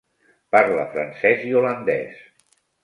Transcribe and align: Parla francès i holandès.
Parla 0.55 0.87
francès 0.95 1.47
i 1.51 1.55
holandès. 1.61 2.29